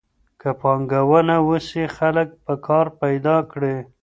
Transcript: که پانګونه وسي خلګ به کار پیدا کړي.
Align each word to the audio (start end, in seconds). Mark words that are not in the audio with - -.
که 0.41 0.49
پانګونه 0.59 1.35
وسي 1.47 1.83
خلګ 1.95 2.27
به 2.43 2.53
کار 2.67 2.85
پیدا 3.01 3.37
کړي. 3.51 3.75